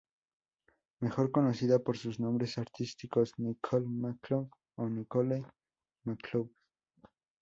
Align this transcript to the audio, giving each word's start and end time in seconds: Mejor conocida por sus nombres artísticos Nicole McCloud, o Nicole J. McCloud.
Mejor 1.01 1.29
conocida 1.31 1.77
por 1.77 1.95
sus 1.95 2.19
nombres 2.19 2.57
artísticos 2.57 3.33
Nicole 3.37 3.85
McCloud, 3.87 4.49
o 4.77 4.89
Nicole 4.89 5.41
J. 5.41 5.53
McCloud. 6.05 6.49